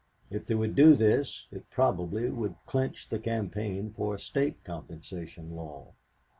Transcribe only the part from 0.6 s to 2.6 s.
do this, it probably would